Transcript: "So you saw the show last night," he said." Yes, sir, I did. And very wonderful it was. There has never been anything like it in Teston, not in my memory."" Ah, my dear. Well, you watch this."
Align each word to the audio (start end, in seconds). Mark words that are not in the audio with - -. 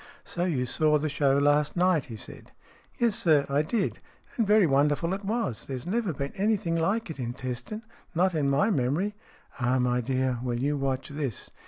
"So 0.33 0.45
you 0.45 0.65
saw 0.65 0.97
the 0.97 1.09
show 1.09 1.37
last 1.37 1.77
night," 1.77 2.05
he 2.05 2.15
said." 2.15 2.51
Yes, 2.97 3.13
sir, 3.15 3.45
I 3.47 3.61
did. 3.61 3.99
And 4.35 4.47
very 4.47 4.65
wonderful 4.65 5.13
it 5.13 5.23
was. 5.23 5.67
There 5.67 5.75
has 5.75 5.85
never 5.85 6.11
been 6.11 6.33
anything 6.35 6.75
like 6.75 7.11
it 7.11 7.19
in 7.19 7.33
Teston, 7.33 7.83
not 8.15 8.33
in 8.33 8.49
my 8.49 8.71
memory."" 8.71 9.13
Ah, 9.61 9.77
my 9.77 10.01
dear. 10.01 10.39
Well, 10.41 10.57
you 10.57 10.75
watch 10.75 11.09
this." 11.09 11.51